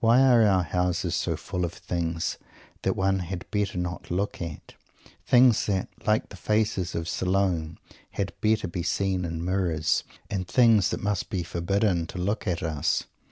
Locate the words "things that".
1.72-2.96, 5.24-5.88, 10.48-11.00